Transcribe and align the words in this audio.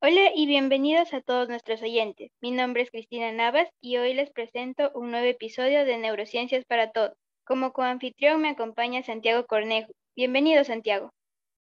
Hola 0.00 0.30
y 0.36 0.46
bienvenidos 0.46 1.12
a 1.12 1.20
todos 1.20 1.48
nuestros 1.48 1.82
oyentes. 1.82 2.30
Mi 2.40 2.52
nombre 2.52 2.82
es 2.82 2.90
Cristina 2.90 3.32
Navas 3.32 3.68
y 3.80 3.96
hoy 3.96 4.14
les 4.14 4.30
presento 4.30 4.92
un 4.94 5.10
nuevo 5.10 5.26
episodio 5.26 5.84
de 5.84 5.98
Neurociencias 5.98 6.64
para 6.64 6.92
Todos. 6.92 7.18
Como 7.44 7.72
coanfitrión 7.72 8.40
me 8.40 8.50
acompaña 8.50 9.02
Santiago 9.02 9.46
Cornejo. 9.46 9.92
Bienvenido, 10.14 10.62
Santiago. 10.62 11.10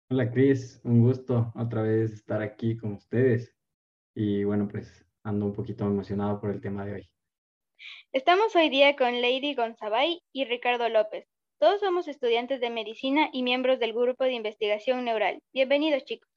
Hola, 0.09 0.29
Cris. 0.29 0.81
Un 0.83 1.01
gusto 1.01 1.53
otra 1.55 1.83
vez 1.83 2.11
estar 2.11 2.41
aquí 2.41 2.75
con 2.75 2.93
ustedes. 2.93 3.55
Y 4.13 4.43
bueno, 4.43 4.67
pues 4.67 5.05
ando 5.23 5.45
un 5.45 5.53
poquito 5.53 5.85
emocionado 5.85 6.41
por 6.41 6.51
el 6.51 6.59
tema 6.59 6.85
de 6.85 6.95
hoy. 6.95 7.09
Estamos 8.11 8.55
hoy 8.55 8.69
día 8.69 8.95
con 8.95 9.21
Lady 9.21 9.55
Gonzabay 9.55 10.21
y 10.31 10.45
Ricardo 10.45 10.89
López. 10.89 11.27
Todos 11.59 11.79
somos 11.79 12.07
estudiantes 12.07 12.59
de 12.61 12.69
medicina 12.69 13.29
y 13.31 13.43
miembros 13.43 13.79
del 13.79 13.93
grupo 13.93 14.23
de 14.23 14.33
investigación 14.33 15.05
neural. 15.05 15.41
Bienvenidos, 15.53 16.03
chicos. 16.05 16.29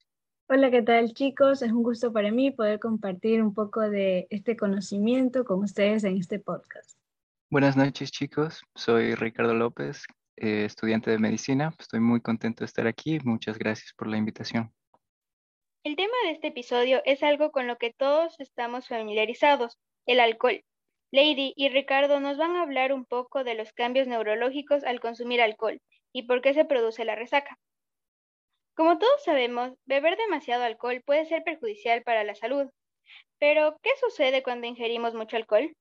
Hola, 0.49 0.71
¿qué 0.71 0.81
tal 0.81 1.13
chicos? 1.13 1.61
Es 1.61 1.71
un 1.71 1.83
gusto 1.83 2.13
para 2.13 2.31
mí 2.31 2.51
poder 2.51 2.79
compartir 2.79 3.41
un 3.41 3.53
poco 3.53 3.81
de 3.81 4.27
este 4.29 4.55
conocimiento 4.55 5.43
con 5.43 5.59
ustedes 5.63 6.05
en 6.05 6.17
este 6.17 6.39
podcast. 6.39 6.97
Buenas 7.49 7.75
noches 7.75 8.11
chicos, 8.11 8.61
soy 8.75 9.15
Ricardo 9.15 9.53
López, 9.53 10.05
eh, 10.37 10.65
estudiante 10.65 11.11
de 11.11 11.19
medicina. 11.19 11.73
Estoy 11.79 11.99
muy 11.99 12.21
contento 12.21 12.61
de 12.61 12.65
estar 12.65 12.87
aquí. 12.87 13.19
Muchas 13.23 13.57
gracias 13.57 13.93
por 13.97 14.07
la 14.07 14.17
invitación. 14.17 14.73
El 15.83 15.95
tema 15.95 16.13
de 16.25 16.31
este 16.31 16.47
episodio 16.47 17.01
es 17.05 17.23
algo 17.23 17.51
con 17.51 17.67
lo 17.67 17.77
que 17.77 17.93
todos 17.93 18.39
estamos 18.39 18.87
familiarizados, 18.87 19.77
el 20.05 20.19
alcohol. 20.19 20.61
Lady 21.11 21.53
y 21.55 21.69
Ricardo 21.69 22.19
nos 22.19 22.37
van 22.37 22.55
a 22.55 22.63
hablar 22.63 22.91
un 22.91 23.05
poco 23.05 23.43
de 23.43 23.55
los 23.55 23.71
cambios 23.71 24.07
neurológicos 24.07 24.83
al 24.83 24.99
consumir 24.99 25.41
alcohol 25.41 25.81
y 26.11 26.23
por 26.23 26.41
qué 26.41 26.53
se 26.53 26.65
produce 26.65 27.05
la 27.05 27.15
resaca. 27.15 27.57
Como 28.75 28.99
todos 28.99 29.23
sabemos, 29.23 29.73
beber 29.85 30.17
demasiado 30.17 30.63
alcohol 30.63 31.01
puede 31.05 31.25
ser 31.25 31.43
perjudicial 31.43 32.03
para 32.03 32.23
la 32.23 32.35
salud. 32.35 32.69
Pero, 33.39 33.77
¿qué 33.81 33.89
sucede 33.99 34.43
cuando 34.43 34.67
ingerimos 34.67 35.13
mucho 35.13 35.37
alcohol? 35.37 35.73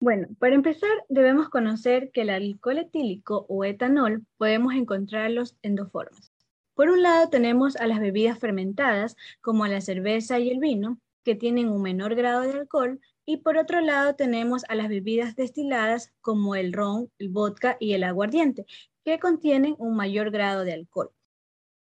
Bueno, 0.00 0.26
para 0.40 0.56
empezar, 0.56 0.90
debemos 1.08 1.48
conocer 1.48 2.10
que 2.10 2.22
el 2.22 2.30
alcohol 2.30 2.78
etílico 2.78 3.46
o 3.48 3.64
etanol 3.64 4.26
podemos 4.36 4.74
encontrarlos 4.74 5.56
en 5.62 5.76
dos 5.76 5.92
formas. 5.92 6.32
Por 6.74 6.90
un 6.90 7.02
lado, 7.02 7.28
tenemos 7.30 7.76
a 7.76 7.86
las 7.86 8.00
bebidas 8.00 8.38
fermentadas, 8.40 9.16
como 9.40 9.66
la 9.66 9.80
cerveza 9.80 10.40
y 10.40 10.50
el 10.50 10.58
vino, 10.58 10.98
que 11.22 11.36
tienen 11.36 11.68
un 11.68 11.82
menor 11.82 12.16
grado 12.16 12.40
de 12.40 12.52
alcohol, 12.52 13.00
y 13.24 13.38
por 13.38 13.56
otro 13.56 13.80
lado, 13.80 14.14
tenemos 14.14 14.64
a 14.68 14.74
las 14.74 14.88
bebidas 14.88 15.36
destiladas, 15.36 16.12
como 16.20 16.54
el 16.54 16.72
ron, 16.72 17.10
el 17.18 17.28
vodka 17.28 17.76
y 17.78 17.92
el 17.92 18.04
aguardiente, 18.04 18.66
que 19.04 19.18
contienen 19.18 19.76
un 19.78 19.96
mayor 19.96 20.30
grado 20.30 20.64
de 20.64 20.72
alcohol. 20.72 21.10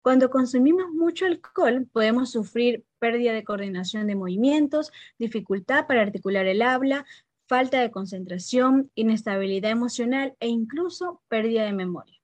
Cuando 0.03 0.31
consumimos 0.31 0.91
mucho 0.91 1.27
alcohol, 1.27 1.87
podemos 1.93 2.33
sufrir 2.33 2.85
pérdida 2.99 3.33
de 3.33 3.45
coordinación 3.45 4.07
de 4.09 4.17
movimientos, 4.17 4.91
dificultad 5.19 5.87
para 5.87 6.03
articular 6.03 6.47
el 6.47 6.63
habla, 6.63 7.07
falta 7.47 7.81
de 7.81 7.91
concentración, 7.91 8.91
inestabilidad 8.95 9.71
emocional 9.71 10.37
e 10.41 10.49
incluso 10.49 11.23
pérdida 11.29 11.65
de 11.65 11.73
memoria. 11.73 12.19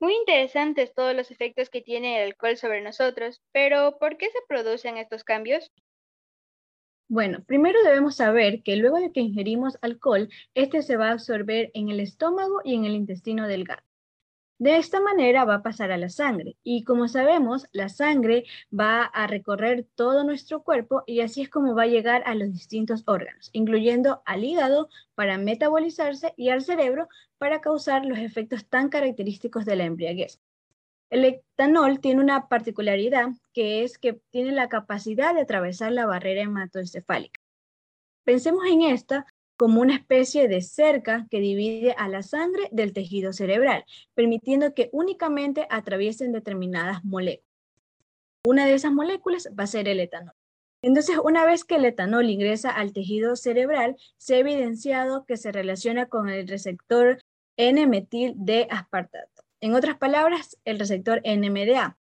Muy 0.00 0.14
interesantes 0.14 0.94
todos 0.94 1.14
los 1.16 1.30
efectos 1.30 1.70
que 1.70 1.80
tiene 1.80 2.22
el 2.22 2.28
alcohol 2.28 2.56
sobre 2.56 2.82
nosotros, 2.82 3.42
pero 3.52 3.98
¿por 3.98 4.16
qué 4.16 4.26
se 4.26 4.38
producen 4.46 4.96
estos 4.96 5.24
cambios? 5.24 5.72
Bueno, 7.08 7.42
primero 7.46 7.82
debemos 7.82 8.16
saber 8.16 8.62
que 8.62 8.76
luego 8.76 8.98
de 8.98 9.12
que 9.12 9.20
ingerimos 9.20 9.78
alcohol, 9.82 10.28
este 10.54 10.82
se 10.82 10.96
va 10.96 11.08
a 11.08 11.12
absorber 11.12 11.70
en 11.74 11.88
el 11.88 12.00
estómago 12.00 12.60
y 12.64 12.74
en 12.74 12.84
el 12.84 12.94
intestino 12.94 13.46
delgado. 13.48 13.82
De 14.58 14.76
esta 14.76 15.00
manera 15.00 15.44
va 15.44 15.56
a 15.56 15.62
pasar 15.62 15.92
a 15.92 15.98
la 15.98 16.08
sangre 16.10 16.56
y 16.64 16.84
como 16.84 17.08
sabemos, 17.08 17.66
la 17.72 17.88
sangre 17.88 18.44
va 18.78 19.04
a 19.04 19.26
recorrer 19.26 19.86
todo 19.94 20.24
nuestro 20.24 20.62
cuerpo 20.64 21.04
y 21.06 21.20
así 21.20 21.42
es 21.42 21.48
como 21.50 21.74
va 21.74 21.84
a 21.84 21.86
llegar 21.86 22.22
a 22.26 22.34
los 22.34 22.52
distintos 22.52 23.04
órganos, 23.06 23.50
incluyendo 23.52 24.22
al 24.26 24.44
hígado 24.44 24.88
para 25.14 25.38
metabolizarse 25.38 26.34
y 26.36 26.50
al 26.50 26.62
cerebro 26.62 27.08
para 27.38 27.60
causar 27.60 28.04
los 28.04 28.18
efectos 28.18 28.66
tan 28.66 28.88
característicos 28.90 29.64
de 29.64 29.76
la 29.76 29.84
embriaguez. 29.84 30.40
El 31.10 31.24
etanol 31.24 32.00
tiene 32.00 32.20
una 32.20 32.48
particularidad 32.48 33.28
que 33.52 33.82
es 33.82 33.98
que 33.98 34.20
tiene 34.30 34.52
la 34.52 34.68
capacidad 34.68 35.34
de 35.34 35.40
atravesar 35.40 35.92
la 35.92 36.06
barrera 36.06 36.42
hematoencefálica. 36.42 37.40
Pensemos 38.24 38.64
en 38.66 38.82
esta 38.82 39.26
como 39.56 39.80
una 39.80 39.96
especie 39.96 40.46
de 40.48 40.60
cerca 40.60 41.26
que 41.30 41.40
divide 41.40 41.92
a 41.98 42.08
la 42.08 42.22
sangre 42.22 42.68
del 42.70 42.92
tejido 42.92 43.32
cerebral, 43.32 43.84
permitiendo 44.14 44.72
que 44.72 44.88
únicamente 44.92 45.66
atraviesen 45.68 46.30
determinadas 46.30 47.04
moléculas. 47.04 47.48
Una 48.46 48.66
de 48.66 48.74
esas 48.74 48.92
moléculas 48.92 49.48
va 49.58 49.64
a 49.64 49.66
ser 49.66 49.88
el 49.88 49.98
etanol. 49.98 50.34
Entonces, 50.80 51.18
una 51.24 51.44
vez 51.44 51.64
que 51.64 51.76
el 51.76 51.86
etanol 51.86 52.30
ingresa 52.30 52.70
al 52.70 52.92
tejido 52.92 53.34
cerebral, 53.34 53.96
se 54.16 54.36
ha 54.36 54.38
evidenciado 54.38 55.24
que 55.24 55.36
se 55.36 55.50
relaciona 55.50 56.06
con 56.06 56.28
el 56.28 56.46
receptor 56.46 57.20
N-metil 57.56 58.34
de 58.36 58.68
aspartato. 58.70 59.37
En 59.60 59.74
otras 59.74 59.96
palabras, 59.96 60.58
el 60.64 60.78
receptor 60.78 61.22
NMDA. 61.24 61.98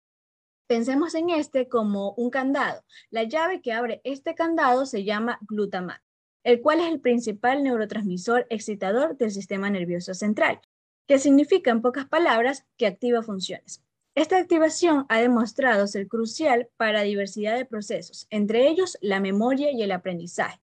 Pensemos 0.68 1.16
en 1.16 1.30
este 1.30 1.68
como 1.68 2.14
un 2.14 2.30
candado. 2.30 2.84
La 3.10 3.24
llave 3.24 3.62
que 3.62 3.72
abre 3.72 4.02
este 4.04 4.36
candado 4.36 4.86
se 4.86 5.04
llama 5.04 5.40
glutamato 5.42 6.06
el 6.46 6.62
cual 6.62 6.80
es 6.80 6.86
el 6.86 7.02
principal 7.02 7.64
neurotransmisor 7.64 8.46
excitador 8.52 9.18
del 9.18 9.32
sistema 9.32 9.70
nervioso 9.70 10.14
central, 10.14 10.62
que 11.08 11.18
significa 11.18 11.72
en 11.72 11.82
pocas 11.82 12.08
palabras 12.08 12.66
que 12.78 12.86
activa 12.86 13.24
funciones. 13.24 13.84
Esta 14.14 14.38
activación 14.38 15.08
ha 15.10 15.20
demostrado 15.20 15.88
ser 15.88 16.08
crucial 16.08 16.70
para 16.78 17.02
diversidad 17.02 17.58
de 17.58 17.66
procesos, 17.66 18.28
entre 18.30 18.68
ellos 18.70 18.98
la 19.02 19.20
memoria 19.20 19.72
y 19.72 19.82
el 19.82 19.92
aprendizaje. 19.92 20.62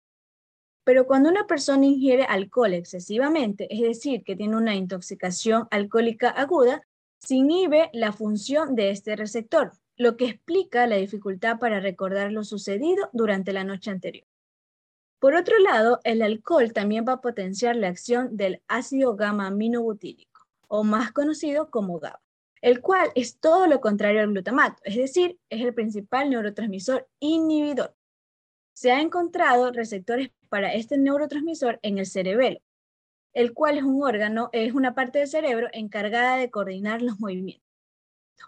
Pero 0.90 1.06
cuando 1.06 1.28
una 1.28 1.46
persona 1.46 1.86
ingiere 1.86 2.24
alcohol 2.24 2.74
excesivamente, 2.74 3.72
es 3.72 3.80
decir, 3.80 4.24
que 4.24 4.34
tiene 4.34 4.56
una 4.56 4.74
intoxicación 4.74 5.68
alcohólica 5.70 6.30
aguda, 6.30 6.82
se 7.20 7.36
inhibe 7.36 7.90
la 7.92 8.10
función 8.10 8.74
de 8.74 8.90
este 8.90 9.14
receptor, 9.14 9.70
lo 9.96 10.16
que 10.16 10.24
explica 10.24 10.88
la 10.88 10.96
dificultad 10.96 11.60
para 11.60 11.78
recordar 11.78 12.32
lo 12.32 12.42
sucedido 12.42 13.08
durante 13.12 13.52
la 13.52 13.62
noche 13.62 13.92
anterior. 13.92 14.26
Por 15.20 15.36
otro 15.36 15.60
lado, 15.60 16.00
el 16.02 16.22
alcohol 16.22 16.72
también 16.72 17.04
va 17.06 17.12
a 17.12 17.20
potenciar 17.20 17.76
la 17.76 17.86
acción 17.86 18.36
del 18.36 18.60
ácido 18.66 19.14
gamma-aminobutírico, 19.14 20.40
o 20.66 20.82
más 20.82 21.12
conocido 21.12 21.70
como 21.70 22.00
GABA, 22.00 22.20
el 22.62 22.80
cual 22.80 23.12
es 23.14 23.38
todo 23.38 23.68
lo 23.68 23.80
contrario 23.80 24.22
al 24.22 24.32
glutamato, 24.32 24.82
es 24.82 24.96
decir, 24.96 25.38
es 25.50 25.64
el 25.64 25.72
principal 25.72 26.30
neurotransmisor 26.30 27.08
inhibidor. 27.20 27.94
Se 28.72 28.90
ha 28.90 29.00
encontrado 29.00 29.70
receptores 29.70 30.30
para 30.50 30.75
este 30.75 30.99
neurotransmisor 30.99 31.78
en 31.83 31.97
el 31.97 32.05
cerebelo, 32.05 32.61
el 33.33 33.55
cual 33.55 33.78
es 33.78 33.84
un 33.84 34.03
órgano, 34.03 34.50
es 34.53 34.75
una 34.75 34.94
parte 34.94 35.21
del 35.21 35.28
cerebro 35.28 35.69
encargada 35.72 36.37
de 36.37 36.50
coordinar 36.50 37.00
los 37.00 37.19
movimientos. 37.19 37.66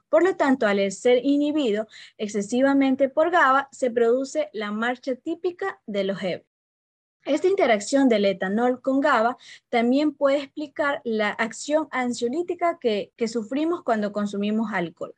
Por 0.09 0.25
lo 0.25 0.37
tanto, 0.37 0.67
al 0.67 0.93
ser 0.93 1.25
inhibido 1.25 1.87
excesivamente 2.19 3.09
por 3.09 3.31
GABA, 3.31 3.69
se 3.73 3.91
produce 3.91 4.51
la 4.53 4.71
marcha 4.71 5.15
típica 5.15 5.81
de 5.87 6.05
los 6.05 6.23
ebrios. 6.23 6.47
Esta 7.25 7.47
interacción 7.47 8.09
del 8.09 8.25
etanol 8.25 8.83
con 8.83 9.01
GABA 9.01 9.37
también 9.69 10.13
puede 10.13 10.39
explicar 10.39 11.01
la 11.05 11.31
acción 11.31 11.87
ansiolítica 11.93 12.79
que, 12.81 13.13
sufrimos 13.29 13.85
cuando 13.85 14.13
consumimos 14.13 14.73
alcohol. 14.73 15.15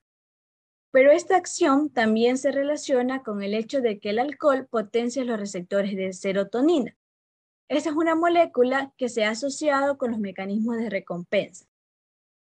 Pero 0.94 1.10
esta 1.10 1.37
acción 1.37 1.91
también 1.91 2.38
se 2.38 2.53
relaciona 2.53 3.25
con 3.25 3.43
el 3.43 3.55
hecho 3.55 3.81
de 3.81 3.99
que 3.99 4.10
el 4.10 4.21
alcohol 4.21 4.69
potencia 4.71 5.25
los 5.25 5.41
receptores 5.41 5.97
de 5.97 6.12
serotonina. 6.12 6.97
Esta 7.69 7.91
es 7.91 7.97
una 7.97 8.15
molécula 8.15 8.93
que 8.97 9.09
se 9.09 9.25
ha 9.25 9.31
asociado 9.31 9.98
con 9.98 10.13
los 10.13 10.21
mecanismos 10.21 10.77
de 10.77 10.91
recompensa. 10.91 11.66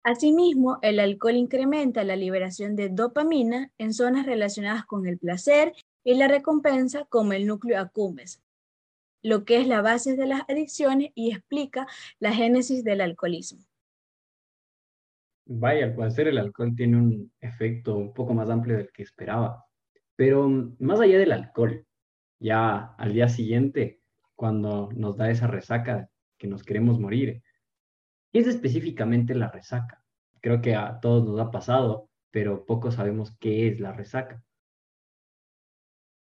Asimismo, 0.03 0.79
el 0.81 0.99
alcohol 0.99 1.37
incrementa 1.37 2.05
la 2.05 2.17
liberación 2.17 2.75
de 2.75 2.89
dopamina 2.89 3.71
en 3.77 3.93
zonas 3.93 4.25
relacionadas 4.25 4.87
con 4.87 5.07
el 5.07 5.19
placer 5.19 5.75
y 6.03 6.15
la 6.15 6.27
recompensa 6.27 7.05
como 7.11 7.35
el 7.35 7.47
núcleo 7.47 7.79
accumbens, 7.79 8.41
lo 9.21 9.45
que 9.45 9.61
es 9.61 9.67
la 9.67 9.83
base 9.83 10.17
de 10.17 10.25
las 10.25 10.49
adicciones 10.49 11.11
y 11.15 11.33
explica 11.33 11.87
la 12.19 12.33
génesis 12.33 12.83
del 12.83 13.03
alcoholismo. 13.03 13.68
Vaya, 15.51 15.87
al 15.87 15.95
parecer 15.95 16.29
el 16.29 16.37
alcohol 16.37 16.75
tiene 16.77 16.99
un 16.99 17.33
efecto 17.41 17.97
un 17.97 18.13
poco 18.13 18.35
más 18.35 18.51
amplio 18.51 18.77
del 18.77 18.93
que 18.93 19.03
esperaba. 19.03 19.65
Pero 20.15 20.47
mm, 20.47 20.77
más 20.81 21.01
allá 21.01 21.19
del 21.19 21.33
alcohol, 21.33 21.87
ya 22.39 22.95
al 22.99 23.15
día 23.15 23.29
siguiente, 23.29 24.03
cuando 24.35 24.91
nos 24.95 25.17
da 25.17 25.31
esa 25.31 25.47
resaca 25.47 26.11
que 26.37 26.49
nos 26.49 26.63
queremos 26.63 27.01
morir, 27.01 27.43
¿qué 28.31 28.41
es 28.41 28.47
específicamente 28.47 29.35
la 29.35 29.51
resaca? 29.51 30.05
Creo 30.43 30.61
que 30.61 30.75
a 30.75 31.01
todos 31.01 31.25
nos 31.27 31.41
ha 31.41 31.51
pasado, 31.51 32.11
pero 32.31 32.67
poco 32.67 32.91
sabemos 32.91 33.35
qué 33.41 33.69
es 33.69 33.81
la 33.81 33.93
resaca. 33.93 34.43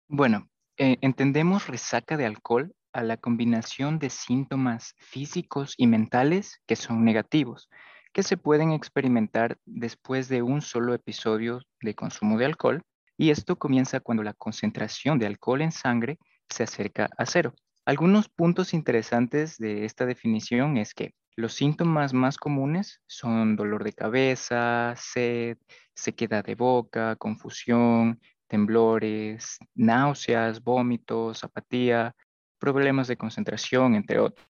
Bueno, 0.08 0.50
eh, 0.78 0.98
entendemos 1.02 1.68
resaca 1.68 2.18
de 2.18 2.26
alcohol 2.26 2.74
a 2.92 3.04
la 3.04 3.18
combinación 3.18 4.00
de 4.00 4.10
síntomas 4.10 4.96
físicos 4.98 5.76
y 5.78 5.86
mentales 5.86 6.60
que 6.66 6.76
son 6.76 7.06
negativos, 7.06 7.70
que 8.14 8.24
se 8.24 8.38
pueden 8.38 8.72
experimentar 8.72 9.58
después 9.66 10.28
de 10.28 10.42
un 10.42 10.62
solo 10.62 10.94
episodio 10.94 11.62
de 11.82 11.96
consumo 11.96 12.38
de 12.38 12.46
alcohol, 12.46 12.82
y 13.18 13.30
esto 13.30 13.58
comienza 13.58 14.00
cuando 14.00 14.24
la 14.24 14.34
concentración 14.34 15.20
de 15.20 15.28
alcohol 15.28 15.62
en 15.62 15.72
sangre 15.72 16.18
se 16.50 16.64
acerca 16.64 17.10
a 17.18 17.26
cero. 17.26 17.54
Algunos 17.86 18.30
puntos 18.30 18.74
interesantes 18.74 19.58
de 19.58 19.86
esta 19.86 20.06
definición 20.06 20.78
es 20.78 20.94
que 20.94 21.14
los 21.36 21.54
síntomas 21.54 22.14
más 22.14 22.38
comunes 22.38 23.02
son 23.08 23.56
dolor 23.56 23.84
de 23.84 23.94
cabeza, 23.94 24.94
sed, 24.98 25.58
sequedad 25.96 26.44
de 26.44 26.56
boca, 26.56 27.16
confusión, 27.16 28.20
temblores, 28.48 29.58
náuseas, 29.74 30.62
vómitos, 30.62 31.44
apatía, 31.44 32.16
problemas 32.60 33.08
de 33.08 33.18
concentración, 33.18 33.96
entre 33.96 34.20
otros. 34.20 34.51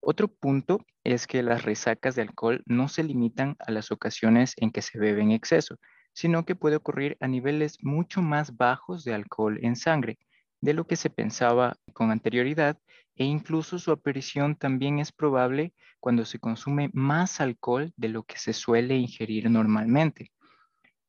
Otro 0.00 0.28
punto 0.28 0.80
es 1.04 1.26
que 1.26 1.42
las 1.42 1.64
resacas 1.64 2.14
de 2.14 2.22
alcohol 2.22 2.62
no 2.66 2.88
se 2.88 3.04
limitan 3.04 3.56
a 3.60 3.70
las 3.70 3.90
ocasiones 3.92 4.54
en 4.56 4.70
que 4.70 4.82
se 4.82 4.98
bebe 4.98 5.22
en 5.22 5.30
exceso, 5.30 5.76
sino 6.12 6.44
que 6.44 6.56
puede 6.56 6.76
ocurrir 6.76 7.16
a 7.20 7.28
niveles 7.28 7.78
mucho 7.82 8.22
más 8.22 8.56
bajos 8.56 9.04
de 9.04 9.14
alcohol 9.14 9.58
en 9.62 9.76
sangre 9.76 10.18
de 10.60 10.74
lo 10.74 10.86
que 10.86 10.96
se 10.96 11.10
pensaba 11.10 11.76
con 11.92 12.10
anterioridad 12.10 12.78
e 13.16 13.24
incluso 13.24 13.78
su 13.78 13.92
aparición 13.92 14.56
también 14.56 14.98
es 14.98 15.12
probable 15.12 15.74
cuando 16.00 16.24
se 16.24 16.38
consume 16.38 16.90
más 16.92 17.40
alcohol 17.40 17.92
de 17.96 18.08
lo 18.08 18.22
que 18.22 18.38
se 18.38 18.52
suele 18.52 18.96
ingerir 18.96 19.50
normalmente. 19.50 20.32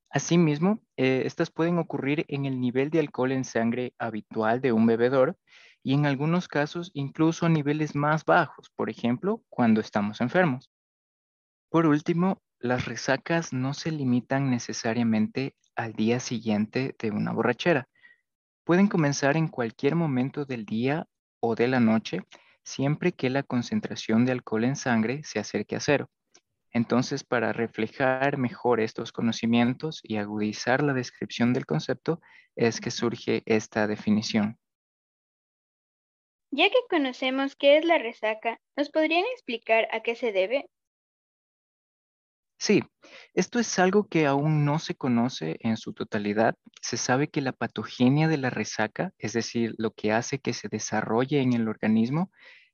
Asimismo, 0.09 0.81
eh, 0.97 1.23
estas 1.25 1.51
pueden 1.51 1.77
ocurrir 1.77 2.25
en 2.27 2.45
el 2.45 2.59
nivel 2.59 2.89
de 2.89 2.99
alcohol 2.99 3.31
en 3.31 3.45
sangre 3.45 3.93
habitual 3.97 4.59
de 4.59 4.73
un 4.73 4.85
bebedor 4.85 5.37
y 5.83 5.93
en 5.93 6.05
algunos 6.05 6.47
casos 6.47 6.91
incluso 6.93 7.45
a 7.45 7.49
niveles 7.49 7.95
más 7.95 8.25
bajos, 8.25 8.69
por 8.75 8.89
ejemplo, 8.89 9.43
cuando 9.49 9.81
estamos 9.81 10.21
enfermos. 10.21 10.71
Por 11.69 11.85
último, 11.85 12.41
las 12.59 12.85
resacas 12.85 13.53
no 13.53 13.73
se 13.73 13.91
limitan 13.91 14.49
necesariamente 14.51 15.55
al 15.75 15.93
día 15.93 16.19
siguiente 16.19 16.95
de 16.99 17.11
una 17.11 17.31
borrachera. 17.31 17.87
Pueden 18.63 18.87
comenzar 18.87 19.37
en 19.37 19.47
cualquier 19.47 19.95
momento 19.95 20.45
del 20.45 20.65
día 20.65 21.07
o 21.39 21.55
de 21.55 21.67
la 21.67 21.79
noche, 21.79 22.21
siempre 22.63 23.13
que 23.13 23.29
la 23.29 23.43
concentración 23.43 24.25
de 24.25 24.33
alcohol 24.33 24.65
en 24.65 24.75
sangre 24.75 25.23
se 25.23 25.39
acerque 25.39 25.75
a 25.75 25.79
cero. 25.79 26.09
Entonces, 26.73 27.23
para 27.23 27.51
reflejar 27.51 28.37
mejor 28.37 28.79
estos 28.79 29.11
conocimientos 29.11 29.99
y 30.03 30.17
agudizar 30.17 30.83
la 30.83 30.93
descripción 30.93 31.53
del 31.53 31.65
concepto, 31.65 32.21
es 32.55 32.79
que 32.79 32.91
surge 32.91 33.43
esta 33.45 33.87
definición. 33.87 34.57
Ya 36.51 36.69
que 36.69 36.79
conocemos 36.89 37.55
qué 37.55 37.77
es 37.77 37.85
la 37.85 37.97
resaca, 37.97 38.59
¿nos 38.75 38.89
podrían 38.89 39.23
explicar 39.33 39.87
a 39.91 40.01
qué 40.01 40.15
se 40.15 40.33
debe? 40.33 40.69
Sí, 42.59 42.83
esto 43.33 43.59
es 43.59 43.79
algo 43.79 44.07
que 44.07 44.27
aún 44.27 44.65
no 44.65 44.77
se 44.77 44.95
conoce 44.95 45.57
en 45.61 45.77
su 45.77 45.93
totalidad. 45.93 46.55
Se 46.81 46.97
sabe 46.97 47.29
que 47.29 47.41
la 47.41 47.53
patogenia 47.53 48.27
de 48.27 48.37
la 48.37 48.49
resaca, 48.49 49.13
es 49.17 49.33
decir, 49.33 49.73
lo 49.77 49.91
que 49.91 50.11
hace 50.11 50.39
que 50.39 50.53
se 50.53 50.67
desarrolle 50.67 51.41
en 51.41 51.53
el 51.53 51.67
organismo, 51.67 52.31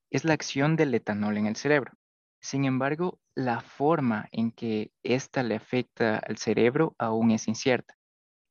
es 0.10 0.26
la 0.26 0.34
acción 0.34 0.76
del 0.76 0.94
etanol 0.94 1.38
en 1.38 1.46
el 1.46 1.56
cerebro. 1.56 1.94
Sin 2.42 2.66
embargo, 2.66 3.20
la 3.36 3.62
forma 3.62 4.28
en 4.32 4.52
que 4.52 4.92
ésta 5.04 5.44
le 5.44 5.56
afecta 5.56 6.18
al 6.18 6.38
cerebro 6.38 6.96
aún 6.98 7.32
es 7.32 7.48
incierta. 7.48 7.97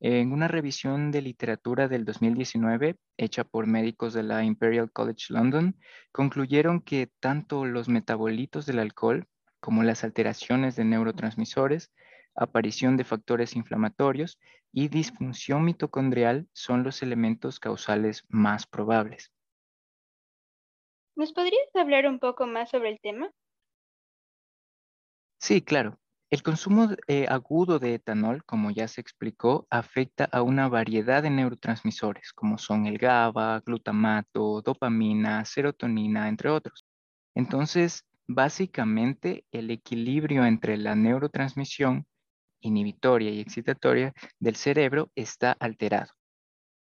En 0.01 0.33
una 0.33 0.47
revisión 0.47 1.11
de 1.11 1.23
literatura 1.23 1.89
del 1.89 2.05
2019, 2.05 2.97
hecha 3.17 3.45
por 3.45 3.67
médicos 3.67 4.13
de 4.13 4.23
la 4.23 4.45
Imperial 4.45 4.93
College 4.93 5.33
London, 5.33 5.77
concluyeron 6.13 6.83
que 6.83 7.11
tanto 7.19 7.65
los 7.65 7.89
metabolitos 7.89 8.67
del 8.67 8.79
alcohol 8.79 9.27
como 9.59 9.83
las 9.83 10.05
alteraciones 10.05 10.77
de 10.77 10.85
neurotransmisores, 10.85 11.93
aparición 12.35 12.99
de 12.99 13.05
factores 13.05 13.57
inflamatorios 13.57 14.39
y 14.71 14.89
disfunción 14.89 15.65
mitocondrial 15.65 16.47
son 16.53 16.83
los 16.83 17.03
elementos 17.03 17.59
causales 17.59 18.25
más 18.29 18.67
probables. 18.67 19.33
¿Nos 21.17 21.33
podrías 21.33 21.75
hablar 21.75 22.07
un 22.07 22.19
poco 22.19 22.47
más 22.47 22.69
sobre 22.71 22.91
el 22.91 23.01
tema? 23.01 23.31
Sí, 25.39 25.63
claro. 25.63 25.99
El 26.31 26.43
consumo 26.43 26.89
eh, 27.07 27.27
agudo 27.29 27.79
de 27.79 27.95
etanol, 27.95 28.45
como 28.45 28.71
ya 28.71 28.89
se 28.89 29.01
explicó, 29.01 29.67
afecta 29.71 30.25
a 30.25 30.43
una 30.43 30.69
variedad 30.69 31.23
de 31.23 31.31
neurotransmisores, 31.31 32.33
como 32.33 32.59
son 32.59 32.87
el 32.87 32.99
GABA, 32.99 33.61
glutamato, 33.61 34.61
dopamina, 34.63 35.45
serotonina, 35.45 36.29
entre 36.29 36.51
otros. 36.51 36.85
Entonces, 37.35 38.05
Básicamente, 38.29 39.45
el 39.53 39.71
equilibrio 39.71 40.45
entre 40.45 40.77
la 40.77 40.97
neurotransmisión 40.97 42.07
inhibitoria 42.61 43.31
y 43.31 43.39
excitatoria 43.39 44.15
del 44.41 44.57
cerebro 44.57 45.13
está 45.15 45.53
alterado. 45.53 46.13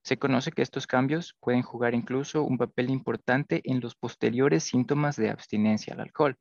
Se 0.02 0.18
conoce 0.18 0.52
que 0.52 0.62
estos 0.62 0.88
cambios 0.88 1.36
pueden 1.42 1.62
jugar 1.62 1.94
incluso 1.94 2.44
un 2.44 2.58
papel 2.58 2.90
importante 2.90 3.62
en 3.66 3.82
los 3.82 3.96
posteriores 3.96 4.64
síntomas 4.64 5.18
de 5.18 5.30
abstinencia 5.30 5.94
al 5.94 6.02
alcohol. 6.02 6.38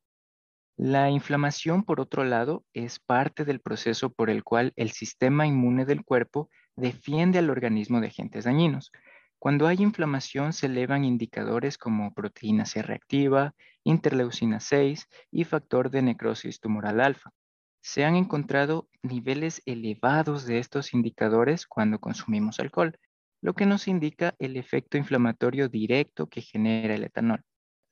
La 0.76 1.10
inflamación, 1.10 1.84
por 1.84 2.00
otro 2.00 2.24
lado, 2.24 2.64
es 2.72 2.98
parte 2.98 3.44
del 3.44 3.60
proceso 3.60 4.12
por 4.12 4.28
el 4.28 4.42
cual 4.42 4.72
el 4.76 4.90
sistema 4.90 5.46
inmune 5.46 5.84
del 5.84 6.04
cuerpo 6.04 6.50
defiende 6.74 7.38
al 7.38 7.50
organismo 7.50 8.00
de 8.00 8.08
agentes 8.08 8.44
dañinos, 8.44 8.90
cuando 9.44 9.66
hay 9.66 9.82
inflamación 9.82 10.54
se 10.54 10.66
elevan 10.66 11.04
indicadores 11.04 11.76
como 11.76 12.14
proteína 12.14 12.64
C 12.64 12.80
reactiva, 12.80 13.54
interleucina 13.84 14.58
6 14.58 15.06
y 15.30 15.44
factor 15.44 15.90
de 15.90 16.00
necrosis 16.00 16.60
tumoral 16.60 16.98
alfa. 16.98 17.30
Se 17.82 18.06
han 18.06 18.16
encontrado 18.16 18.88
niveles 19.02 19.60
elevados 19.66 20.46
de 20.46 20.60
estos 20.60 20.94
indicadores 20.94 21.66
cuando 21.66 21.98
consumimos 21.98 22.58
alcohol, 22.58 22.98
lo 23.42 23.52
que 23.52 23.66
nos 23.66 23.86
indica 23.86 24.34
el 24.38 24.56
efecto 24.56 24.96
inflamatorio 24.96 25.68
directo 25.68 26.26
que 26.26 26.40
genera 26.40 26.94
el 26.94 27.04
etanol. 27.04 27.44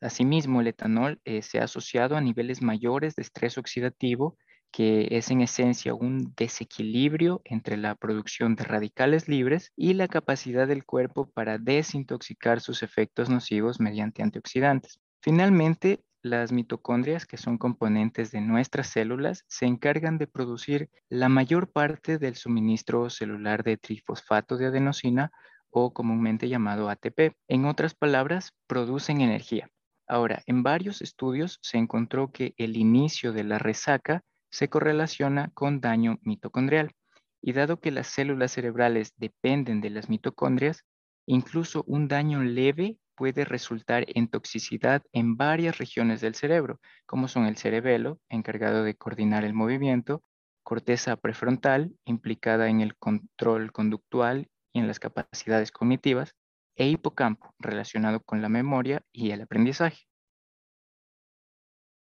Asimismo, 0.03 0.61
el 0.61 0.67
etanol 0.67 1.21
eh, 1.25 1.43
se 1.43 1.61
ha 1.61 1.65
asociado 1.65 2.17
a 2.17 2.21
niveles 2.21 2.61
mayores 2.61 3.15
de 3.15 3.23
estrés 3.23 3.57
oxidativo 3.57 4.37
que 4.73 5.09
es 5.11 5.31
en 5.31 5.43
esencia 5.43 5.95
un 5.95 6.33
desequilibrio 6.35 7.43
entre 7.45 7.77
la 7.77 7.95
producción 7.95 8.57
de 8.57 8.65
radicales 8.65 9.29
libres 9.29 9.71
y 9.77 9.93
la 9.93 10.09
capacidad 10.09 10.67
del 10.67 10.85
cuerpo 10.85 11.31
para 11.31 11.59
desintoxicar 11.59 12.61
sus 12.61 12.83
efectos 12.83 13.29
nocivos 13.29 13.81
mediante 13.81 14.23
antioxidantes. 14.23 14.99
Finalmente, 15.21 16.03
las 16.23 16.53
mitocondrias, 16.53 17.27
que 17.27 17.37
son 17.37 17.59
componentes 17.59 18.31
de 18.31 18.41
nuestras 18.41 18.87
células, 18.87 19.45
se 19.47 19.67
encargan 19.67 20.19
de 20.19 20.27
producir 20.27 20.89
la 21.11 21.29
mayor 21.29 21.71
parte 21.71 22.19
del 22.19 22.37
suministro 22.37 23.11
celular 23.11 23.65
de 23.65 23.77
trifosfato 23.77 24.57
de 24.57 24.67
adenosina 24.67 25.33
o 25.71 25.93
comúnmente 25.93 26.49
llamado 26.49 26.89
ATP. 26.89 27.35
En 27.49 27.67
otras 27.67 27.95
palabras, 27.95 28.53
producen 28.67 29.21
energía. 29.21 29.69
Ahora, 30.09 30.43
en 30.47 30.63
varios 30.63 31.01
estudios 31.03 31.59
se 31.63 31.79
encontró 31.79 32.33
que 32.33 32.55
el 32.57 32.77
inicio 32.77 33.33
de 33.33 33.45
la 33.45 33.59
resaca 33.59 34.23
se 34.51 34.69
correlaciona 34.69 35.51
con 35.55 35.81
daño 35.81 36.19
mitocondrial. 36.23 36.93
Y 37.41 37.53
dado 37.53 37.81
que 37.81 37.91
las 37.91 38.07
células 38.07 38.53
cerebrales 38.53 39.13
dependen 39.17 39.81
de 39.81 39.91
las 39.91 40.09
mitocondrias, 40.09 40.85
incluso 41.27 41.83
un 41.87 42.07
daño 42.09 42.43
leve 42.43 42.99
puede 43.17 43.45
resultar 43.45 44.05
en 44.09 44.29
toxicidad 44.29 45.03
en 45.13 45.37
varias 45.37 45.79
regiones 45.79 46.21
del 46.21 46.35
cerebro, 46.35 46.81
como 47.07 47.29
son 47.29 47.47
el 47.47 47.57
cerebelo, 47.57 48.21
encargado 48.29 48.85
de 48.85 48.95
coordinar 48.95 49.45
el 49.45 49.55
movimiento, 49.55 50.23
corteza 50.63 51.17
prefrontal, 51.17 51.93
implicada 52.05 52.69
en 52.69 52.81
el 52.81 52.97
control 52.97 53.73
conductual 53.73 54.49
y 54.73 54.81
en 54.81 54.87
las 54.87 55.01
capacidades 55.01 55.73
cognitivas, 55.73 56.35
e 56.77 56.89
hipocampo, 56.89 57.55
relacionado 57.59 58.21
con 58.21 58.43
la 58.43 58.49
memoria 58.49 59.03
y 59.13 59.31
el 59.31 59.43
aprendizaje. 59.43 60.07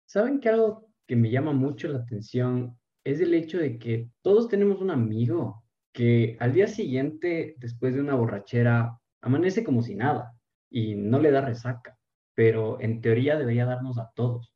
¿Saben 0.06 0.40
que 0.40 0.48
algo 0.48 0.90
que 1.06 1.16
me 1.16 1.30
llama 1.30 1.52
mucho 1.52 1.88
la 1.88 2.00
atención 2.00 2.78
es 3.04 3.20
el 3.20 3.34
hecho 3.34 3.58
de 3.58 3.78
que 3.78 4.10
todos 4.22 4.48
tenemos 4.48 4.80
un 4.80 4.90
amigo 4.90 5.64
que 5.92 6.36
al 6.40 6.52
día 6.52 6.66
siguiente, 6.66 7.54
después 7.58 7.94
de 7.94 8.00
una 8.00 8.14
borrachera, 8.14 8.98
amanece 9.20 9.64
como 9.64 9.82
si 9.82 9.94
nada 9.94 10.32
y 10.70 10.94
no 10.94 11.18
le 11.18 11.30
da 11.30 11.40
resaca, 11.40 11.98
pero 12.34 12.80
en 12.80 13.00
teoría 13.00 13.36
debería 13.36 13.66
darnos 13.66 13.98
a 13.98 14.10
todos. 14.14 14.52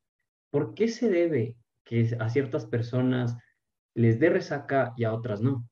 ¿Por 0.50 0.74
qué 0.74 0.88
se 0.88 1.08
debe 1.08 1.56
que 1.84 2.16
a 2.18 2.28
ciertas 2.28 2.66
personas 2.66 3.36
les 3.94 4.20
dé 4.20 4.30
resaca 4.30 4.94
y 4.96 5.04
a 5.04 5.12
otras 5.12 5.40
no? 5.40 5.68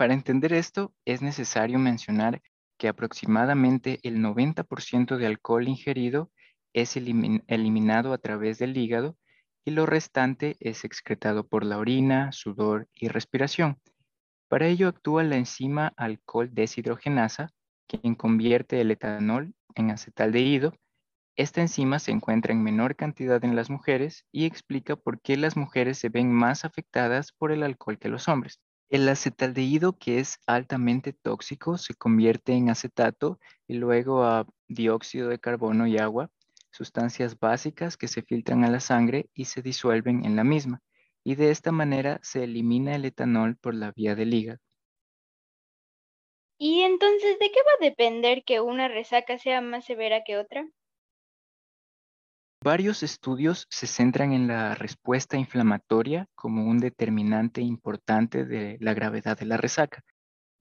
Para 0.00 0.14
entender 0.14 0.54
esto, 0.54 0.94
es 1.04 1.20
necesario 1.20 1.78
mencionar 1.78 2.40
que 2.78 2.88
aproximadamente 2.88 4.00
el 4.02 4.16
90% 4.20 5.18
de 5.18 5.26
alcohol 5.26 5.68
ingerido 5.68 6.30
es 6.72 6.96
eliminado 6.96 8.14
a 8.14 8.16
través 8.16 8.58
del 8.58 8.78
hígado 8.78 9.18
y 9.62 9.72
lo 9.72 9.84
restante 9.84 10.56
es 10.58 10.86
excretado 10.86 11.46
por 11.46 11.66
la 11.66 11.76
orina, 11.76 12.32
sudor 12.32 12.88
y 12.94 13.08
respiración. 13.08 13.78
Para 14.48 14.68
ello 14.68 14.88
actúa 14.88 15.22
la 15.22 15.36
enzima 15.36 15.92
alcohol 15.98 16.48
deshidrogenasa, 16.50 17.50
quien 17.86 18.14
convierte 18.14 18.80
el 18.80 18.92
etanol 18.92 19.54
en 19.74 19.90
acetaldehído. 19.90 20.72
Esta 21.36 21.60
enzima 21.60 21.98
se 21.98 22.10
encuentra 22.10 22.54
en 22.54 22.62
menor 22.62 22.96
cantidad 22.96 23.44
en 23.44 23.54
las 23.54 23.68
mujeres 23.68 24.24
y 24.32 24.46
explica 24.46 24.96
por 24.96 25.20
qué 25.20 25.36
las 25.36 25.58
mujeres 25.58 25.98
se 25.98 26.08
ven 26.08 26.32
más 26.32 26.64
afectadas 26.64 27.32
por 27.32 27.52
el 27.52 27.62
alcohol 27.62 27.98
que 27.98 28.08
los 28.08 28.28
hombres. 28.28 28.62
El 28.90 29.08
acetaldehído, 29.08 29.96
que 29.98 30.18
es 30.18 30.38
altamente 30.46 31.12
tóxico, 31.12 31.78
se 31.78 31.94
convierte 31.94 32.52
en 32.52 32.70
acetato 32.70 33.38
y 33.66 33.74
luego 33.74 34.24
a 34.24 34.46
dióxido 34.68 35.28
de 35.28 35.38
carbono 35.38 35.86
y 35.86 35.96
agua, 35.98 36.30
sustancias 36.72 37.38
básicas 37.38 37.96
que 37.96 38.08
se 38.08 38.22
filtran 38.22 38.64
a 38.64 38.70
la 38.70 38.80
sangre 38.80 39.30
y 39.32 39.46
se 39.46 39.62
disuelven 39.62 40.24
en 40.24 40.36
la 40.36 40.44
misma. 40.44 40.82
Y 41.24 41.36
de 41.36 41.50
esta 41.50 41.72
manera 41.72 42.18
se 42.22 42.44
elimina 42.44 42.94
el 42.96 43.04
etanol 43.04 43.56
por 43.56 43.74
la 43.74 43.92
vía 43.92 44.14
del 44.14 44.34
hígado. 44.34 44.60
¿Y 46.58 46.82
entonces 46.82 47.40
de 47.40 47.50
qué 47.50 47.58
va 47.66 47.72
a 47.80 47.84
depender 47.84 48.44
que 48.44 48.60
una 48.60 48.86
resaca 48.86 49.36
sea 49.38 49.60
más 49.60 49.84
severa 49.84 50.22
que 50.24 50.36
otra? 50.36 50.68
Varios 52.62 53.02
estudios 53.02 53.66
se 53.70 53.86
centran 53.86 54.34
en 54.34 54.46
la 54.46 54.74
respuesta 54.74 55.38
inflamatoria 55.38 56.28
como 56.34 56.66
un 56.66 56.78
determinante 56.78 57.62
importante 57.62 58.44
de 58.44 58.76
la 58.80 58.92
gravedad 58.92 59.38
de 59.38 59.46
la 59.46 59.56
resaca, 59.56 60.04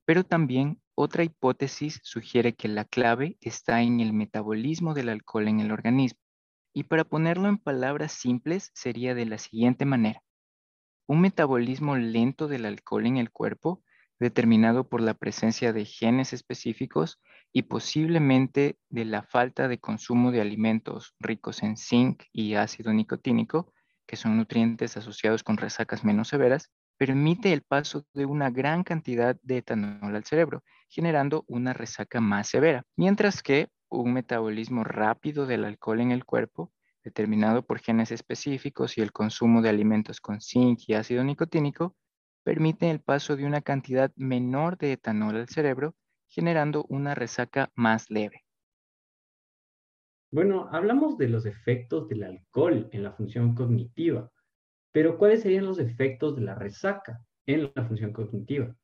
pero 0.06 0.24
también 0.24 0.82
otra 0.96 1.25
hipótesis 1.25 2.00
sugiere 2.01 2.56
que 2.56 2.70
la 2.70 2.86
clave 2.86 3.38
está 3.41 3.82
en 3.82 4.00
el 4.00 4.13
metabolismo 4.13 4.94
del 4.94 5.10
alcohol 5.10 5.50
en 5.50 5.60
el 5.60 5.74
organismo. 5.74 6.22
Y 6.74 6.84
para 6.84 7.03
ponerlo 7.03 7.50
en 7.50 7.58
palabras 7.58 8.13
simples 8.13 8.72
sería 8.74 9.13
de 9.13 9.25
la 9.25 9.38
siguiente 9.38 9.84
manera. 9.84 10.24
Un 11.06 11.20
metabolismo 11.20 11.98
lento 11.98 12.48
del 12.48 12.63
alcohol 12.63 13.08
en 13.08 13.18
el 13.18 13.29
cuerpo 13.29 13.84
determinado 14.20 14.88
por 14.88 15.02
la 15.02 15.14
presencia 15.14 15.74
de 15.74 15.86
genes 15.86 16.34
específicos 16.34 17.20
y 17.54 17.64
posiblemente 17.64 18.78
de 18.90 19.06
la 19.06 19.24
falta 19.24 19.68
de 19.68 19.80
consumo 19.80 20.32
de 20.32 20.42
alimentos 20.42 21.16
ricos 21.20 21.64
en 21.64 21.78
zinc 21.78 22.24
y 22.32 22.56
ácido 22.56 22.94
nicotínico, 22.94 23.74
que 24.06 24.18
son 24.18 24.38
nutrientes 24.38 24.98
asociados 24.98 25.44
con 25.44 25.58
resacas 25.58 26.04
menos 26.04 26.28
severas, 26.28 26.70
permite 26.98 27.54
el 27.54 27.62
paso 27.62 28.06
de 28.14 28.26
una 28.26 28.50
gran 28.50 28.84
cantidad 28.84 29.38
de 29.42 29.60
etanol 29.60 30.16
al 30.16 30.26
cerebro, 30.26 30.64
generando 30.90 31.46
una 31.48 31.74
resaca 31.74 32.20
más 32.20 32.50
severa, 32.50 32.84
mientras 32.98 33.42
que 33.42 33.70
un 33.90 34.14
metabolismo 34.14 34.84
rápido 34.84 35.46
del 35.46 35.64
alcohol 35.64 36.02
en 36.02 36.12
el 36.12 36.26
cuerpo, 36.26 36.72
determinado 37.04 37.66
por 37.66 37.80
genes 37.80 38.12
específicos 38.12 38.98
y 38.98 39.02
el 39.02 39.12
consumo 39.12 39.62
de 39.62 39.70
alimentos 39.70 40.20
con 40.20 40.42
zinc 40.42 40.82
y 40.88 40.94
ácido 40.94 41.24
nicotínico, 41.24 41.96
permite 42.50 42.89
el 42.89 43.00
paso 43.00 43.36
de 43.36 43.46
una 43.46 43.62
cantidad 43.62 44.12
menor 44.15 44.75
de 44.79 44.94
etanol 44.94 45.36
al 45.36 45.50
cerebro, 45.50 45.94
generando 46.27 46.84
una 46.89 47.13
resaca 47.13 47.72
más 47.75 48.10
leve. 48.10 48.44
Bueno, 50.32 50.68
hablamos 50.72 51.20
de 51.20 51.29
los 51.29 51.46
efectos 51.46 52.10
del 52.10 52.24
alcohol 52.24 52.89
en 52.91 53.03
la 53.03 53.12
función 53.12 53.53
cognitiva, 53.53 54.32
pero 54.91 55.20
¿cuáles 55.20 55.44
serían 55.44 55.65
los 55.65 55.77
efectos 55.77 56.36
de 56.38 56.41
la 56.41 56.56
resaca 56.56 57.24
en 57.46 57.72
la 57.75 57.86
función 57.86 58.13
cognitiva? 58.13 58.75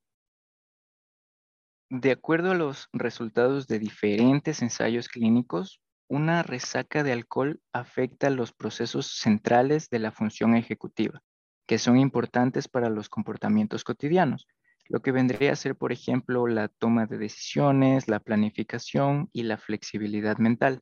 De 1.90 2.12
acuerdo 2.12 2.52
a 2.52 2.56
los 2.56 2.88
resultados 2.94 3.66
de 3.66 3.80
diferentes 3.80 4.62
ensayos 4.62 5.10
clínicos, 5.10 5.82
una 6.08 6.44
resaca 6.44 7.02
de 7.02 7.14
alcohol 7.14 7.60
afecta 7.74 8.30
los 8.30 8.54
procesos 8.54 9.08
centrales 9.08 9.90
de 9.90 9.98
la 9.98 10.12
función 10.12 10.56
ejecutiva, 10.56 11.24
que 11.66 11.78
son 11.78 11.98
importantes 11.98 12.68
para 12.68 12.90
los 12.90 13.10
comportamientos 13.10 13.84
cotidianos, 13.84 14.48
lo 14.88 15.02
que 15.02 15.12
vendría 15.12 15.52
a 15.52 15.56
ser, 15.56 15.76
por 15.76 15.92
ejemplo, 15.92 16.48
la 16.48 16.68
toma 16.68 17.08
de 17.08 17.18
decisiones, 17.18 18.08
la 18.08 18.20
planificación 18.20 19.30
y 19.34 19.44
la 19.44 19.58
flexibilidad 19.58 20.38
mental. 20.38 20.82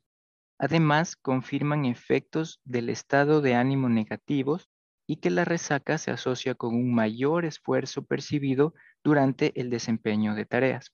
Además, 0.59 1.15
confirman 1.15 1.85
efectos 1.85 2.59
del 2.63 2.89
estado 2.89 3.41
de 3.41 3.55
ánimo 3.55 3.89
negativos 3.89 4.69
y 5.07 5.17
que 5.17 5.29
la 5.29 5.45
resaca 5.45 5.97
se 5.97 6.11
asocia 6.11 6.55
con 6.55 6.75
un 6.75 6.93
mayor 6.93 7.45
esfuerzo 7.45 8.05
percibido 8.05 8.73
durante 9.03 9.59
el 9.59 9.69
desempeño 9.69 10.35
de 10.35 10.45
tareas. 10.45 10.93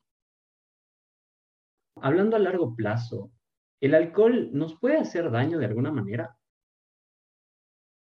Hablando 2.02 2.36
a 2.36 2.40
largo 2.40 2.76
plazo, 2.76 3.32
¿el 3.82 3.94
alcohol 3.94 4.50
nos 4.54 4.80
puede 4.80 4.98
hacer 4.98 5.30
daño 5.32 5.60
de 5.60 5.66
alguna 5.66 5.92
manera? 5.92 6.38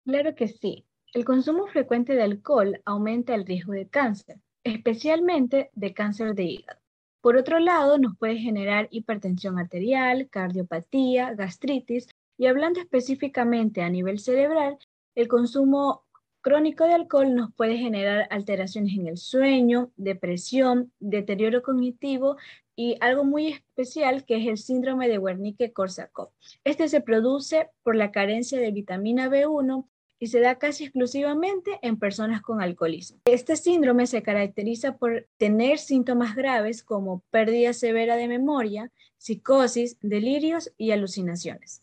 Claro 0.04 0.34
que 0.34 0.48
sí. 0.48 0.86
El 1.16 1.24
consumo 1.24 1.66
frecuente 1.66 2.14
de 2.14 2.22
alcohol 2.22 2.82
aumenta 2.84 3.34
el 3.34 3.46
riesgo 3.46 3.72
de 3.72 3.88
cáncer, 3.88 4.36
especialmente 4.64 5.70
de 5.72 5.94
cáncer 5.94 6.34
de 6.34 6.44
hígado. 6.44 6.78
Por 7.22 7.38
otro 7.38 7.58
lado, 7.58 7.96
nos 7.96 8.18
puede 8.18 8.36
generar 8.36 8.88
hipertensión 8.90 9.58
arterial, 9.58 10.28
cardiopatía, 10.28 11.32
gastritis 11.32 12.06
y 12.36 12.48
hablando 12.48 12.80
específicamente 12.80 13.80
a 13.80 13.88
nivel 13.88 14.18
cerebral, 14.18 14.76
el 15.14 15.26
consumo 15.26 16.04
crónico 16.42 16.84
de 16.84 16.92
alcohol 16.92 17.34
nos 17.34 17.50
puede 17.54 17.78
generar 17.78 18.28
alteraciones 18.30 18.92
en 18.98 19.06
el 19.06 19.16
sueño, 19.16 19.92
depresión, 19.96 20.92
deterioro 21.00 21.62
cognitivo 21.62 22.36
y 22.76 22.98
algo 23.00 23.24
muy 23.24 23.54
especial 23.54 24.26
que 24.26 24.36
es 24.36 24.46
el 24.48 24.58
síndrome 24.58 25.08
de 25.08 25.18
Wernicke-Korsakoff. 25.18 26.28
Este 26.62 26.88
se 26.88 27.00
produce 27.00 27.70
por 27.82 27.96
la 27.96 28.12
carencia 28.12 28.60
de 28.60 28.70
vitamina 28.70 29.30
B1 29.30 29.86
y 30.18 30.28
se 30.28 30.40
da 30.40 30.58
casi 30.58 30.84
exclusivamente 30.84 31.78
en 31.82 31.98
personas 31.98 32.40
con 32.40 32.60
alcoholismo. 32.60 33.20
Este 33.26 33.56
síndrome 33.56 34.06
se 34.06 34.22
caracteriza 34.22 34.96
por 34.96 35.26
tener 35.36 35.78
síntomas 35.78 36.34
graves 36.34 36.82
como 36.82 37.22
pérdida 37.30 37.72
severa 37.72 38.16
de 38.16 38.28
memoria, 38.28 38.90
psicosis, 39.18 39.98
delirios 40.00 40.72
y 40.76 40.92
alucinaciones. 40.92 41.82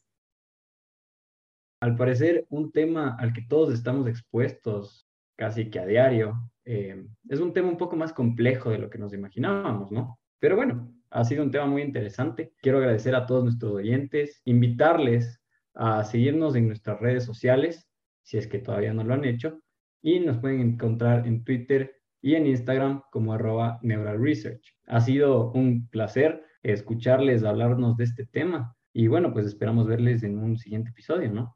Al 1.79 1.95
parecer, 1.95 2.45
un 2.49 2.71
tema 2.71 3.15
al 3.19 3.33
que 3.33 3.41
todos 3.41 3.73
estamos 3.73 4.07
expuestos 4.07 5.07
casi 5.35 5.69
que 5.69 5.79
a 5.79 5.85
diario, 5.85 6.49
eh, 6.65 7.05
es 7.27 7.39
un 7.39 7.51
tema 7.51 7.69
un 7.69 7.77
poco 7.77 7.95
más 7.95 8.13
complejo 8.13 8.69
de 8.69 8.77
lo 8.77 8.89
que 8.89 8.97
nos 8.97 9.13
imaginábamos, 9.13 9.91
¿no? 9.91 10.19
Pero 10.39 10.55
bueno, 10.55 10.93
ha 11.09 11.25
sido 11.25 11.43
un 11.43 11.51
tema 11.51 11.65
muy 11.65 11.81
interesante. 11.81 12.53
Quiero 12.61 12.77
agradecer 12.77 13.15
a 13.15 13.25
todos 13.25 13.43
nuestros 13.43 13.73
oyentes, 13.73 14.41
invitarles 14.45 15.41
a 15.73 16.03
seguirnos 16.03 16.55
en 16.55 16.67
nuestras 16.67 16.99
redes 16.99 17.25
sociales 17.25 17.87
si 18.23 18.37
es 18.37 18.47
que 18.47 18.59
todavía 18.59 18.93
no 18.93 19.03
lo 19.03 19.13
han 19.13 19.25
hecho. 19.25 19.61
Y 20.01 20.19
nos 20.19 20.39
pueden 20.39 20.61
encontrar 20.61 21.27
en 21.27 21.43
Twitter 21.43 22.01
y 22.21 22.35
en 22.35 22.47
Instagram 22.47 23.03
como 23.11 23.33
arroba 23.33 23.79
Neural 23.81 24.21
Research. 24.21 24.75
Ha 24.87 24.99
sido 25.01 25.51
un 25.51 25.87
placer 25.89 26.43
escucharles 26.63 27.43
hablarnos 27.43 27.97
de 27.97 28.05
este 28.05 28.25
tema. 28.25 28.75
Y 28.93 29.07
bueno, 29.07 29.33
pues 29.33 29.45
esperamos 29.45 29.87
verles 29.87 30.23
en 30.23 30.39
un 30.39 30.57
siguiente 30.57 30.91
episodio, 30.91 31.31
¿no? 31.31 31.55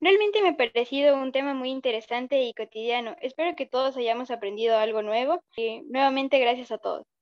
Realmente 0.00 0.42
me 0.42 0.50
ha 0.50 0.56
parecido 0.56 1.16
un 1.16 1.32
tema 1.32 1.54
muy 1.54 1.70
interesante 1.70 2.42
y 2.42 2.52
cotidiano. 2.52 3.16
Espero 3.22 3.56
que 3.56 3.66
todos 3.66 3.96
hayamos 3.96 4.30
aprendido 4.30 4.76
algo 4.76 5.02
nuevo 5.02 5.40
y 5.56 5.82
nuevamente 5.88 6.38
gracias 6.38 6.72
a 6.72 6.78
todos. 6.78 7.13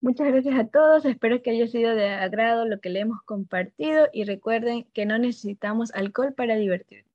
Muchas 0.00 0.28
gracias 0.28 0.56
a 0.56 0.68
todos, 0.68 1.04
espero 1.04 1.42
que 1.42 1.50
haya 1.50 1.66
sido 1.66 1.94
de 1.94 2.08
agrado 2.10 2.64
lo 2.66 2.78
que 2.80 2.88
le 2.88 3.00
hemos 3.00 3.20
compartido 3.22 4.08
y 4.12 4.24
recuerden 4.24 4.86
que 4.92 5.06
no 5.06 5.18
necesitamos 5.18 5.92
alcohol 5.92 6.34
para 6.34 6.54
divertirnos. 6.54 7.12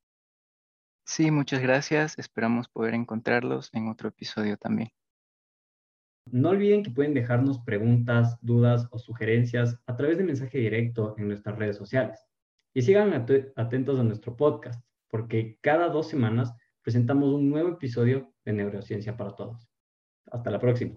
Sí, 1.06 1.32
muchas 1.32 1.62
gracias, 1.62 2.20
esperamos 2.20 2.68
poder 2.68 2.94
encontrarlos 2.94 3.70
en 3.74 3.88
otro 3.88 4.10
episodio 4.10 4.58
también. 4.58 4.90
No 6.32 6.50
olviden 6.50 6.84
que 6.84 6.92
pueden 6.92 7.13
dejarnos 7.13 7.60
preguntas, 7.60 8.38
dudas 8.42 8.88
o 8.92 9.00
sugerencias 9.00 9.80
a 9.86 9.96
través 9.96 10.18
de 10.18 10.24
mensaje 10.24 10.58
directo 10.58 11.16
en 11.18 11.28
nuestras 11.28 11.58
redes 11.58 11.78
sociales. 11.78 12.20
Y 12.74 12.82
sigan 12.82 13.13
atentos 13.13 14.00
a 14.00 14.04
nuestro 14.04 14.36
podcast, 14.36 14.84
porque 15.10 15.58
cada 15.62 15.90
dos 15.90 16.08
semanas 16.08 16.54
presentamos 16.82 17.34
un 17.34 17.50
nuevo 17.50 17.70
episodio 17.70 18.34
de 18.46 18.54
Neurociencia 18.54 19.16
para 19.16 19.36
Todos. 19.36 19.70
Hasta 20.32 20.50
la 20.50 20.60
próxima. 20.60 20.96